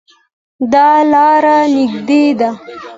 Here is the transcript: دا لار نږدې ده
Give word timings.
دا 0.71 0.89
لار 1.11 1.45
نږدې 1.73 2.23
ده 2.39 2.49